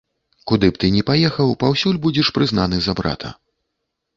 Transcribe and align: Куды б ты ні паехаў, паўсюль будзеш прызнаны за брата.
Куды 0.51 0.69
б 0.71 0.79
ты 0.83 0.87
ні 0.95 1.03
паехаў, 1.09 1.53
паўсюль 1.65 1.99
будзеш 2.07 2.27
прызнаны 2.39 2.77
за 2.87 2.97
брата. 3.03 3.29